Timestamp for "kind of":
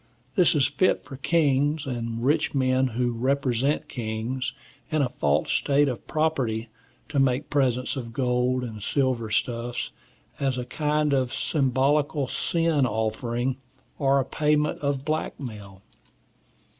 10.65-11.31